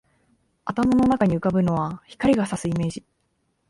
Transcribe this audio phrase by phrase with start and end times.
[0.65, 3.03] 頭の中に浮ぶのは、光が射すイメージ